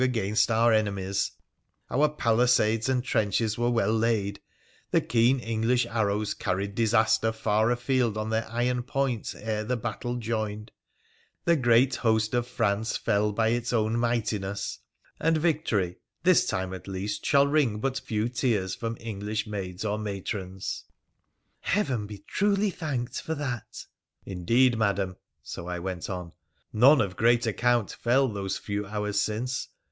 [0.01, 1.31] PHRA THb FHCEXlClAN 255 against our enemies,
[1.91, 4.41] our palisades and trendies were well laid;
[4.89, 10.15] the keen English arrows carried disaster far afield on their iron points ere the battle
[10.15, 10.71] joined;
[11.45, 14.79] the great host of France fell by its own mightiness;
[15.19, 19.99] and victory, this time at least, shall wring but few tears from English maids or
[19.99, 20.83] matrons.''
[21.59, 23.85] Heaven be truly thanked for that!''
[24.35, 26.31] Indeed, Madam,'— so I went on
[26.73, 29.67] —'none of great account fell those few hours since.